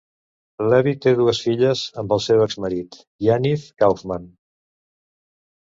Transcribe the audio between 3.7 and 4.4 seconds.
Kaufman.